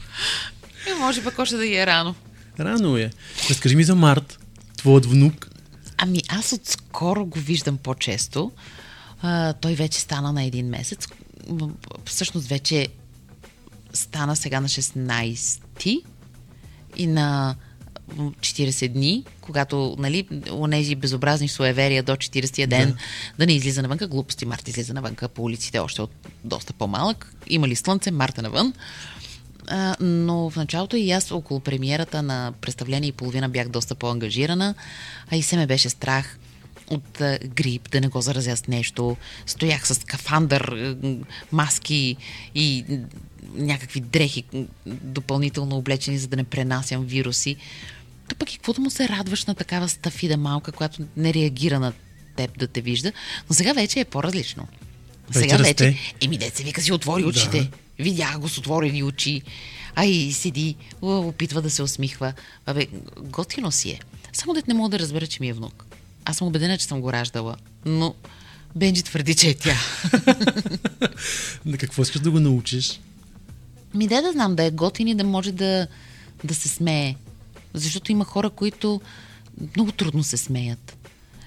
[0.89, 2.15] И може пък още да и е рано.
[2.59, 3.09] Рано е.
[3.49, 4.39] Разкажи ми за Март,
[4.77, 5.49] твоят внук.
[5.97, 8.51] Ами аз отскоро го виждам по-често.
[9.21, 11.07] А, той вече стана на един месец.
[12.05, 12.87] Всъщност вече
[13.93, 15.61] стана сега на 16
[16.97, 17.55] и на
[18.17, 22.97] м, 40 дни, когато, нали, онези безобразни суеверия до 40-я ден да.
[23.37, 26.11] да не излиза навънка, глупости, Март излиза навънка по улиците още от
[26.43, 27.35] доста по-малък.
[27.47, 28.73] Има ли слънце, Марта навън.
[29.67, 34.75] А, но в началото и аз около премиерата на представление и половина бях доста по-ангажирана,
[35.31, 36.39] а и се ме беше страх
[36.89, 39.17] от а, грип, да не го заразя с нещо.
[39.45, 40.95] Стоях с кафандър,
[41.51, 42.15] маски
[42.55, 42.85] и
[43.53, 44.43] някакви дрехи
[44.85, 47.55] допълнително облечени, за да не пренасям вируси.
[48.27, 51.79] То пък и какво да му се радваш на такава стафида малка, която не реагира
[51.79, 51.93] на
[52.35, 53.11] теб да те вижда.
[53.49, 54.67] Но сега вече е по-различно.
[55.29, 55.85] Вече Сега расте.
[55.85, 57.59] вече, еми деца вика си отвори очите.
[57.59, 58.03] Да.
[58.03, 59.41] Видях го с отворени очи.
[59.95, 62.33] А и седи, у, опитва да се усмихва.
[62.65, 62.87] Абе,
[63.19, 63.99] готино си е.
[64.33, 65.85] Само дет не мога да разбера, че ми е внук.
[66.25, 67.55] Аз съм убедена, че съм го раждала.
[67.85, 68.15] Но
[68.75, 69.75] Бенджи твърди, че е тя.
[71.65, 72.99] На какво искаш да го научиш?
[73.93, 75.87] Ми де да знам да е готин и да може да,
[76.43, 77.15] да се смее.
[77.73, 79.01] Защото има хора, които
[79.75, 80.97] много трудно се смеят.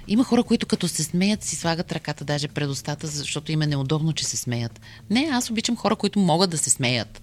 [0.08, 3.66] Има хора, които като се смеят, си слагат ръката даже пред устата, защото им е
[3.66, 4.80] неудобно, че се смеят.
[5.10, 7.22] Не, аз обичам хора, които могат да се смеят.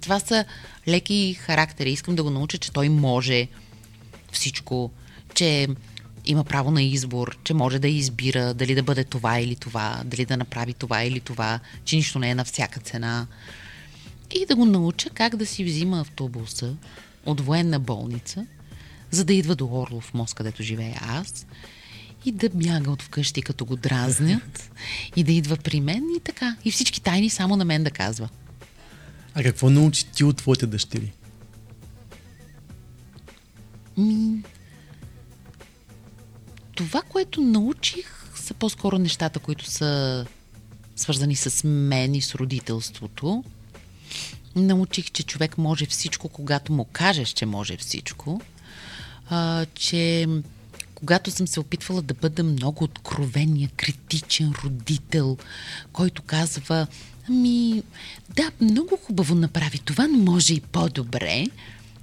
[0.00, 0.44] Това са
[0.88, 1.90] леки характери.
[1.90, 3.48] Искам да го науча, че той може
[4.32, 4.90] всичко,
[5.34, 5.68] че
[6.26, 10.24] има право на избор, че може да избира дали да бъде това или това, дали
[10.24, 13.26] да направи това или това, че нищо не е на всяка цена.
[14.34, 16.76] И да го науча как да си взима автобуса
[17.26, 18.46] от военна болница,
[19.10, 21.46] за да идва до Орлов мост, където живея аз
[22.24, 24.70] и да бяга от вкъщи, като го дразнят
[25.16, 26.56] и да идва при мен и така.
[26.64, 28.28] И всички тайни само на мен да казва.
[29.34, 31.12] А какво научи ти от твоите дъщери?
[36.74, 40.26] Това, което научих, са по-скоро нещата, които са
[40.96, 43.44] свързани с мен и с родителството.
[44.58, 48.40] Научих, че човек може всичко, когато му кажеш, че може всичко.
[49.30, 50.26] А, че
[50.94, 55.36] когато съм се опитвала да бъда много откровения, критичен родител,
[55.92, 56.86] който казва,
[57.28, 57.82] ами,
[58.36, 61.46] да, много хубаво направи, това не може и по-добре,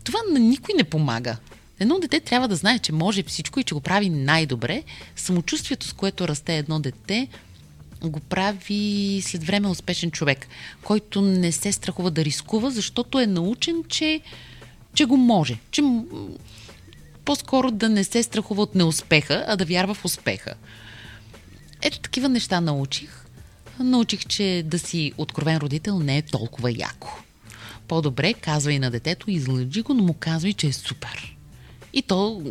[0.04, 1.38] това на никой не помага.
[1.80, 4.84] Едно дете трябва да знае, че може всичко и че го прави най-добре.
[5.16, 7.28] Самочувствието, с което расте едно дете,
[8.10, 10.48] го прави след време успешен човек,
[10.84, 14.22] който не се страхува да рискува, защото е научен, че,
[14.94, 15.58] че го може.
[15.72, 15.82] Че
[17.26, 20.54] по-скоро да не се страхува от неуспеха, а да вярва в успеха.
[21.82, 23.26] Ето такива неща научих.
[23.80, 27.20] Научих, че да си откровен родител не е толкова яко.
[27.88, 31.38] По-добре казвай на детето, излъжи го, но му казвай, че е супер.
[31.94, 32.42] И то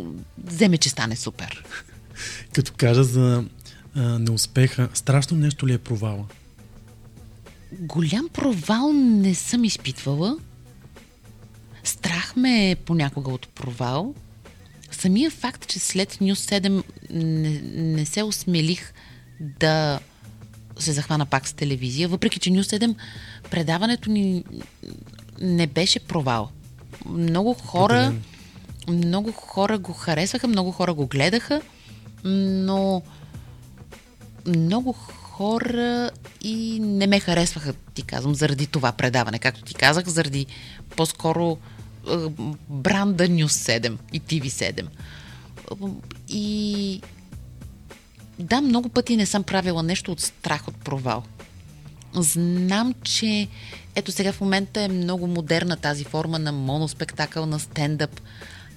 [0.44, 1.64] вземе, че стане супер.
[2.52, 3.44] Като кажа за
[3.96, 6.24] а, неуспеха, страшно нещо ли е провала?
[7.80, 10.38] Голям провал не съм изпитвала.
[11.84, 14.14] Страх ме е понякога от провал.
[14.90, 18.92] Самия факт, че след Нюс 7 не, не се осмелих
[19.40, 20.00] да
[20.78, 22.94] се захвана пак с телевизия, въпреки че Нюс 7
[23.50, 24.44] предаването ни
[25.40, 26.50] не беше провал.
[27.06, 28.14] Много хора,
[28.88, 31.60] много хора го харесваха, много хора го гледаха,
[32.24, 33.02] но
[34.46, 39.38] много хора и не ме харесваха, ти казвам, заради това предаване.
[39.38, 40.46] Както ти казах, заради
[40.96, 41.58] по-скоро
[42.08, 42.16] е,
[42.68, 44.86] бранда News 7 и TV7.
[46.28, 47.00] И
[48.38, 51.22] да, много пъти не съм правила нещо от страх от провал.
[52.14, 53.48] Знам, че
[53.94, 58.20] ето сега в момента е много модерна тази форма на моноспектакъл, на стендъп.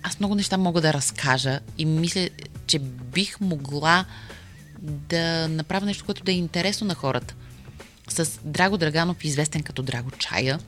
[0.04, 2.30] Аз много неща мога да разкажа и мисля,
[2.68, 4.06] че бих могла
[4.82, 7.36] да направя нещо, което да е интересно на хората.
[8.10, 10.60] С Драго Драганов, известен като Драго Чая,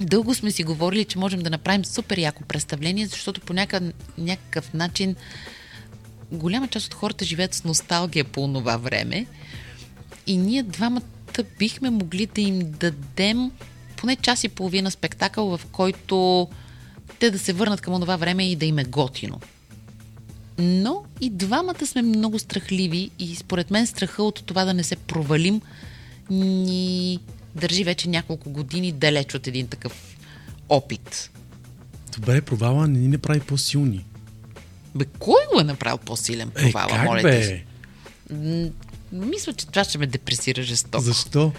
[0.00, 4.74] дълго сме си говорили, че можем да направим супер яко представление, защото по някакъв, някакъв
[4.74, 5.16] начин
[6.32, 9.26] голяма част от хората живеят с носталгия по това време
[10.26, 11.02] и ние двамата
[11.58, 13.50] бихме могли да им дадем
[13.96, 16.48] поне час и половина спектакъл, в който
[17.18, 19.40] те да се върнат към това време и да им е готино.
[20.58, 24.96] Но и двамата сме много страхливи и според мен страха от това да не се
[24.96, 25.60] провалим
[26.30, 27.18] ни
[27.54, 30.16] държи вече няколко години далеч от един такъв
[30.68, 31.30] опит.
[32.14, 34.04] Добре, провала не ни направи по-силни.
[34.94, 37.46] Бе, кой го е направил по-силен Е, провала, как моля бе?
[37.46, 37.64] ти?
[38.34, 38.68] М,
[39.12, 41.04] Мисля, че това ще ме депресира жестоко.
[41.04, 41.52] Защо?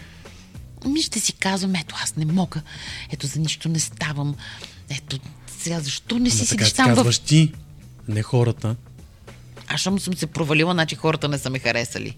[0.86, 2.62] Ми ще си казвам, ето аз не мога,
[3.12, 4.36] ето за нищо не ставам,
[4.90, 5.20] ето
[5.60, 7.20] сега защо не си Ама така седиш си там в...
[7.26, 7.54] ти,
[8.08, 8.76] не хората.
[9.68, 12.18] Аз щом съм се провалила, значи хората не са ме харесали.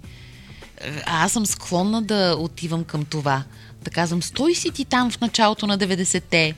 [1.05, 3.43] А аз съм склонна да отивам към това.
[3.83, 6.55] Да казвам, стой си ти там в началото на 90-те,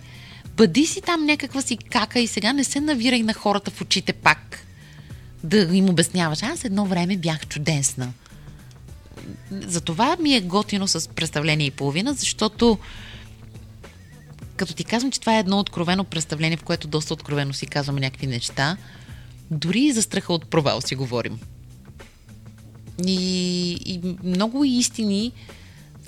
[0.58, 4.14] бъди си там някаква си кака и сега не се навирай на хората в очите
[4.14, 4.66] пак.
[5.44, 8.14] Да им обясняваш, аз едно време бях чудесна.
[9.52, 12.78] Затова ми е готино с представление и половина, защото
[14.56, 18.00] като ти казвам, че това е едно откровено представление, в което доста откровено си казваме
[18.00, 18.78] някакви неща,
[19.52, 21.40] дори и за страха от провал си говорим.
[23.06, 25.32] И, и много истини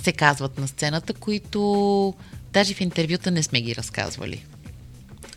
[0.04, 2.14] се казват на сцената, които
[2.54, 4.46] даже в интервюта не сме ги разказвали.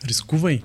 [0.05, 0.61] Рискувай.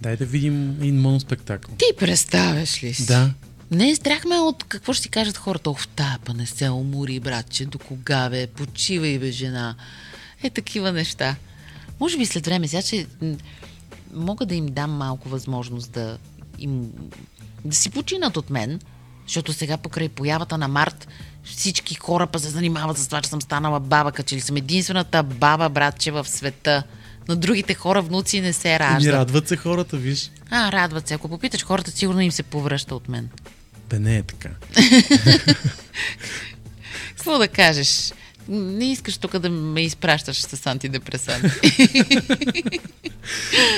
[0.00, 1.74] Дай да видим един моноспектакъл.
[1.74, 3.06] Ти представяш ли си?
[3.06, 3.34] Да.
[3.70, 5.70] Не, страх ме от какво ще си кажат хората.
[5.70, 9.74] Ох, та, па не се умори, братче, до кога бе, почивай бе, жена.
[10.42, 11.36] Е, такива неща.
[12.00, 13.06] Може би след време сега, че
[14.14, 16.18] мога да им дам малко възможност да
[16.58, 16.92] им
[17.64, 18.80] да си починат от мен,
[19.26, 21.08] защото сега покрай появата на март
[21.44, 24.56] всички хора па се занимават с това, че съм станала баба, като че ли съм
[24.56, 26.82] единствената баба, братче, в света.
[27.28, 29.12] На другите хора внуци не се раждат.
[29.12, 30.30] радват се хората, виж.
[30.50, 31.14] А, радват се.
[31.14, 33.28] Ако попиташ хората, сигурно им се повръща от мен.
[33.90, 34.50] Бе, не е така.
[37.08, 38.12] Какво да кажеш?
[38.48, 41.48] Не искаш тук да ме изпращаш с антидепресанти.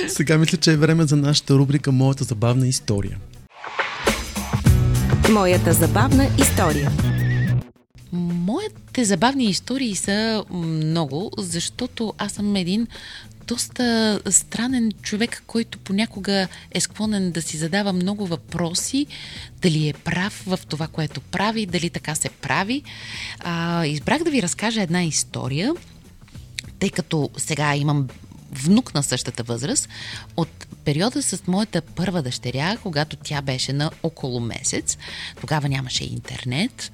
[0.08, 3.18] Сега мисля, че е време за нашата рубрика Моята забавна история.
[5.30, 6.92] Моята забавна история.
[8.12, 12.86] Моите забавни истории са много, защото аз съм един
[13.46, 19.06] доста странен човек, който понякога е склонен да си задава много въпроси,
[19.62, 22.82] дали е прав в това, което прави, дали така се прави.
[23.40, 25.72] А, избрах да ви разкажа една история,
[26.78, 28.08] тъй като сега имам
[28.52, 29.88] внук на същата възраст,
[30.36, 34.98] от периода с моята първа дъщеря, когато тя беше на около месец,
[35.40, 36.92] тогава нямаше интернет,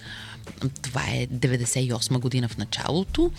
[0.83, 3.33] това е 98 година в началото,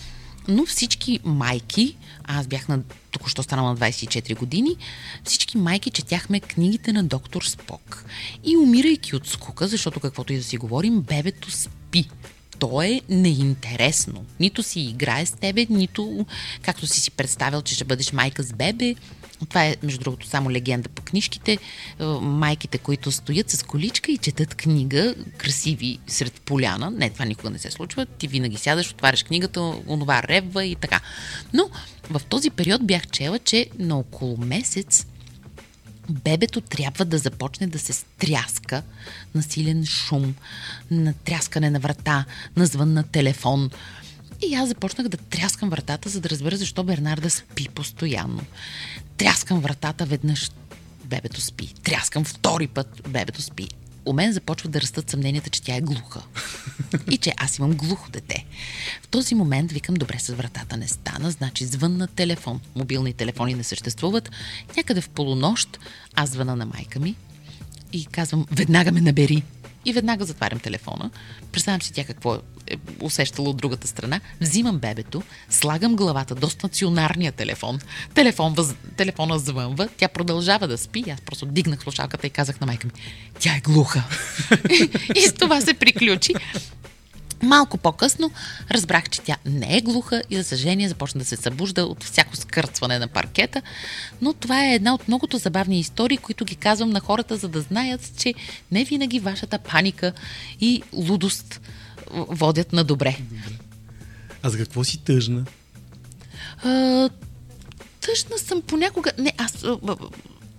[0.48, 2.80] но всички майки, аз бях на
[3.12, 4.76] току-що станала на 24 години,
[5.24, 8.06] всички майки четяхме книгите на доктор Спок.
[8.44, 12.10] И умирайки от скука, защото каквото и да си говорим, бебето спи.
[12.60, 14.26] То е неинтересно.
[14.40, 16.26] Нито си играе с тебе, нито
[16.62, 18.96] както си си представил, че ще бъдеш майка с бебе.
[19.50, 21.52] Това е, между другото, само легенда по книжките.
[21.52, 26.92] Е, Майките, които стоят с количка и четат книга, красиви сред поляна.
[26.92, 28.06] Не, това никога не се случва.
[28.06, 31.00] Ти винаги сядаш, отваряш книгата, онова ревва и така.
[31.54, 31.70] Но
[32.10, 35.06] в този период бях чела, че на около месец
[36.10, 38.84] бебето трябва да започне да се стряска
[39.36, 40.36] на силен шум,
[40.92, 42.26] на тряскане на врата,
[42.56, 43.70] на звън на телефон.
[44.50, 48.42] И аз започнах да тряскам вратата, за да разбера защо Бернарда спи постоянно.
[49.18, 50.52] Тряскам вратата веднъж,
[51.06, 51.74] бебето спи.
[51.84, 53.68] Тряскам втори път, бебето спи.
[54.06, 56.22] У мен започват да растат съмненията, че тя е глуха.
[57.12, 58.46] И че аз имам глухо дете.
[59.04, 62.60] В този момент викам, добре, с вратата не стана, значи звън на телефон.
[62.76, 64.32] Мобилни телефони не съществуват.
[64.78, 65.80] Някъде в полунощ
[66.16, 67.16] аз звъна на майка ми
[67.94, 69.44] и казвам, веднага ме набери.
[69.86, 71.12] И веднага затварям телефона.
[71.52, 74.22] Представям си тя какво е усещала от другата страна.
[74.42, 77.80] Взимам бебето, слагам главата до стационарния телефон.
[78.14, 78.76] Телефон въз...
[78.98, 81.04] Телефона звънва, тя продължава да спи.
[81.10, 82.94] Аз просто дигнах слушалката и казах на майка ми,
[83.40, 84.04] тя е глуха.
[85.16, 86.34] и, с това се приключи.
[87.44, 88.32] Малко по-късно
[88.72, 92.36] разбрах, че тя не е глуха и за съжаление започна да се събужда от всяко
[92.36, 93.62] скърцване на паркета.
[94.22, 97.62] Но това е една от многото забавни истории, които ги казвам на хората, за да
[97.62, 98.34] знаят, че
[98.72, 100.14] не винаги вашата паника
[100.62, 101.62] и лудост
[102.12, 103.18] водят на добре.
[104.44, 105.46] А за какво си тъжна?
[106.64, 107.10] А,
[108.02, 109.12] тъжна съм понякога.
[109.18, 109.66] Не, аз.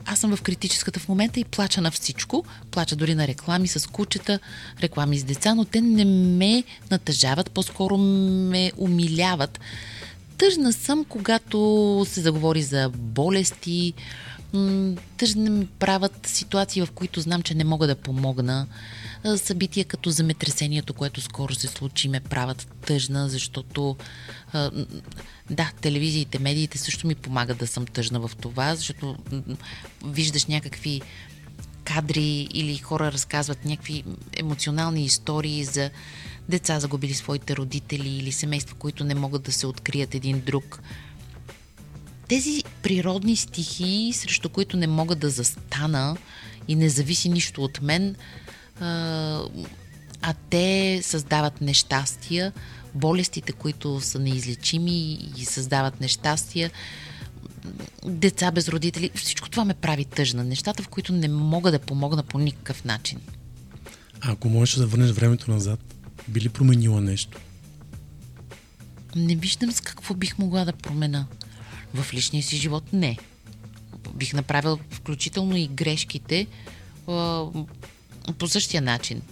[0.07, 2.45] Аз съм в критическата в момента и плача на всичко.
[2.70, 4.38] Плача дори на реклами с кучета,
[4.82, 9.61] реклами с деца, но те не ме натъжават, по-скоро ме умиляват.
[10.38, 13.92] Тъжна съм, когато се заговори за болести.
[15.16, 18.66] Тъжна ми правят ситуации, в които знам, че не мога да помогна.
[19.37, 23.97] Събития като земетресението, което скоро се случи, ме правят тъжна, защото
[25.51, 29.16] да, телевизиите, медиите също ми помагат да съм тъжна в това, защото
[30.05, 31.01] виждаш някакви
[31.85, 34.05] кадри или хора разказват някакви
[34.37, 35.91] емоционални истории за
[36.49, 40.83] деца загубили своите родители или семейства, които не могат да се открият един друг.
[42.29, 46.16] Тези природни стихии, срещу които не мога да застана
[46.68, 48.16] и не зависи нищо от мен,
[48.81, 52.53] а, те създават нещастия,
[52.95, 56.70] болестите, които са неизлечими и създават нещастия,
[58.05, 60.45] деца без родители, всичко това ме прави тъжна.
[60.45, 63.20] Нещата, в които не мога да помогна по никакъв начин.
[64.20, 65.81] А ако можеш да върнеш времето назад,
[66.29, 67.41] би ли променила нещо?
[69.16, 71.27] Не виждам с какво бих могла да промена.
[71.95, 73.18] В личния си живот не.
[74.14, 76.47] Бих направил включително и грешките
[78.39, 79.22] по същия начин.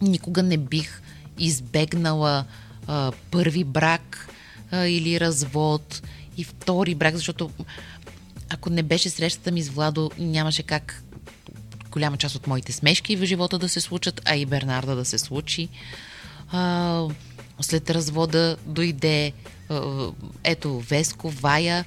[0.00, 1.02] Никога не бих
[1.38, 2.44] избегнала
[2.86, 4.28] а, първи брак
[4.70, 6.02] а, или развод
[6.36, 7.50] и втори брак, защото
[8.48, 11.04] ако не беше срещата ми с Владо, нямаше как
[11.90, 15.18] голяма част от моите смешки в живота да се случат, а и Бернарда да се
[15.18, 15.68] случи.
[16.52, 17.04] А,
[17.60, 19.32] след развода дойде
[20.44, 21.84] ето Веско, Вая.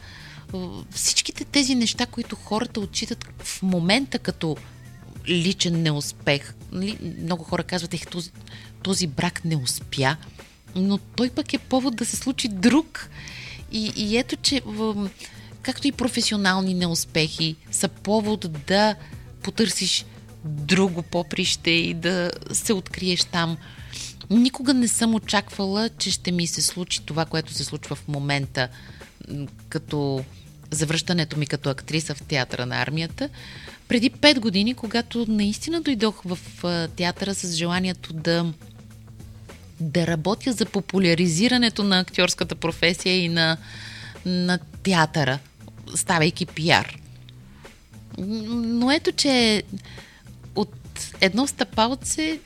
[0.92, 4.58] Всичките тези неща, които хората отчитат в момента като
[5.28, 6.54] личен неуспех.
[6.72, 6.98] Нали?
[7.22, 8.32] Много хора казват, ех, този,
[8.84, 10.18] този брак не успя,
[10.76, 13.10] но той пък е повод да се случи друг.
[13.72, 15.10] И, и ето, че в,
[15.62, 18.96] както и професионални неуспехи са повод да
[19.44, 20.06] потърсиш
[20.46, 23.58] друго поприще и да се откриеш там.
[24.30, 28.70] Никога не съм очаквала, че ще ми се случи това, което се случва в момента,
[29.70, 30.24] като
[30.74, 33.30] завръщането ми като актриса в театъра на армията.
[33.88, 36.40] Преди 5 години, когато наистина дойдох в
[36.96, 38.54] театъра с желанието да
[39.80, 43.58] да работя за популяризирането на актьорската професия и на,
[44.26, 45.40] на театъра,
[45.96, 46.98] ставайки пиар.
[48.18, 49.64] Но ето, че
[50.56, 50.76] от
[51.22, 52.40] едно стъпалце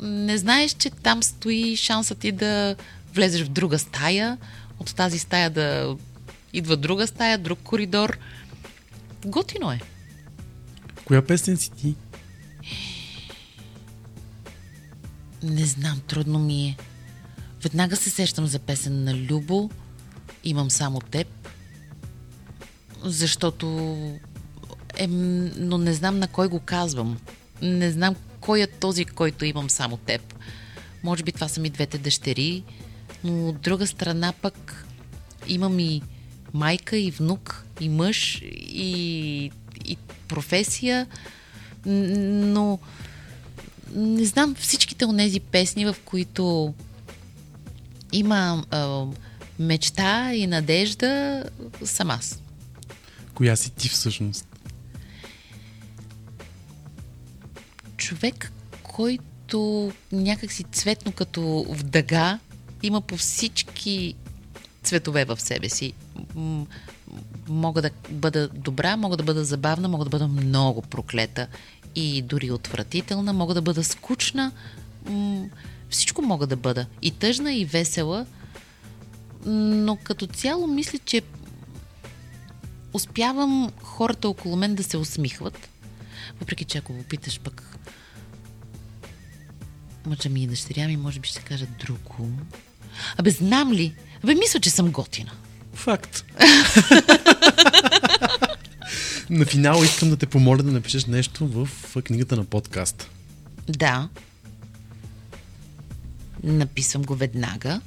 [0.00, 2.76] не знаеш, че там стои шансът ти да
[3.14, 4.38] влезеш в друга стая,
[4.78, 5.96] от тази стая да
[6.52, 8.18] идва друга стая, друг коридор.
[9.26, 9.80] Готино е.
[11.04, 11.94] Коя песен си ти?
[15.42, 16.76] Не знам, трудно ми е.
[17.62, 19.70] Веднага се сещам за песен на Любо.
[20.44, 21.28] Имам само теб.
[23.02, 23.66] Защото...
[24.96, 27.18] Е, но не знам на кой го казвам.
[27.62, 30.34] Не знам кой е този, който имам само теб.
[31.02, 32.64] Може би това са ми двете дъщери,
[33.24, 34.86] но от друга страна пък
[35.46, 36.02] имам и
[36.54, 39.50] майка, и внук, и мъж, и,
[39.84, 39.96] и
[40.28, 41.06] професия,
[41.86, 42.78] но
[43.94, 46.74] не знам всичките от тези песни, в които
[48.12, 49.04] има а,
[49.58, 51.44] мечта и надежда,
[51.84, 52.40] съм аз.
[53.34, 54.46] Коя си ти всъщност?
[57.96, 62.38] Човек, който някакси цветно като в дъга,
[62.82, 64.14] има по всички
[64.82, 65.92] цветове в себе си.
[67.48, 71.46] Мога да бъда добра, мога да бъда забавна, мога да бъда много проклета
[71.94, 74.52] и дори отвратителна, мога да бъда скучна.
[75.90, 76.86] Всичко мога да бъда.
[77.02, 78.26] И тъжна, и весела.
[79.46, 81.22] Но като цяло мисля, че
[82.92, 85.68] успявам хората около мен да се усмихват.
[86.40, 87.78] Въпреки, че ако попиташ пък
[90.06, 92.28] мъжа ми и дъщеря ми, може би ще кажат друго.
[93.16, 93.94] Абе, знам ли?
[94.24, 95.32] Абе, мисля, че съм готина.
[95.74, 96.24] Факт.
[99.30, 101.68] на финал искам да те помоля да напишеш нещо в
[102.02, 103.08] книгата на подкаста.
[103.68, 104.08] Да.
[106.42, 107.80] Написвам го веднага.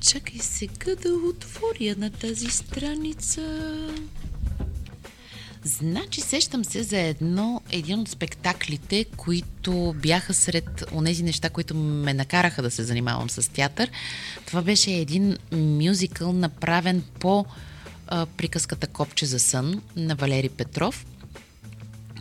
[0.00, 3.42] Чакай сега да отворя на тази страница.
[5.66, 12.14] Значи сещам се за едно, един от спектаклите, които бяха сред онези неща, които ме
[12.14, 13.90] накараха да се занимавам с театър.
[14.46, 17.44] Това беше един мюзикъл, направен по
[18.06, 21.06] а, приказката Копче за сън на Валери Петров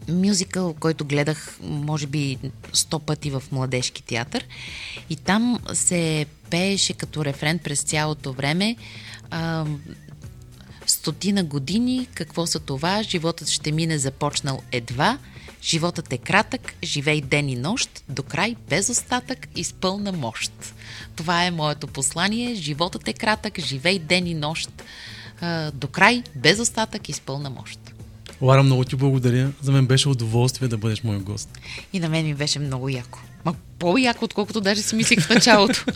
[0.09, 2.37] мюзикъл, който гледах, може би,
[2.73, 4.45] сто пъти в младежки театър.
[5.09, 8.75] И там се пееше като рефрен през цялото време.
[9.31, 9.65] А,
[11.05, 13.03] стотина години, какво са това?
[13.03, 15.17] Животът ще мине започнал едва.
[15.63, 20.51] Животът е кратък, живей ден и нощ, до край без остатък и с пълна мощ.
[21.15, 22.55] Това е моето послание.
[22.55, 24.83] Животът е кратък, живей ден и нощ,
[25.73, 27.79] до край без остатък и с пълна мощ.
[28.41, 29.51] Лара, много ти благодаря.
[29.61, 31.59] За мен беше удоволствие да бъдеш мой гост.
[31.93, 33.19] И на мен ми беше много яко.
[33.45, 35.85] Ма по-яко, отколкото даже си мислих в началото.